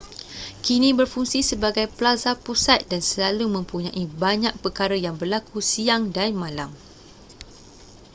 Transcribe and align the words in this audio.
kini 0.65 0.89
berfungsi 0.99 1.39
sebagai 1.51 1.85
plaza 1.97 2.31
pusat 2.45 2.79
dan 2.91 3.01
selalu 3.09 3.45
mempunyai 3.57 4.03
banyak 4.23 4.49
perkara 4.63 4.95
yang 5.05 5.13
berlaku 5.21 5.57
siang 5.71 6.03
dan 6.17 6.29
malam 6.43 6.71